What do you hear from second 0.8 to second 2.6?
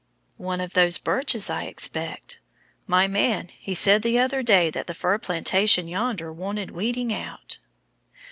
birches, I expect.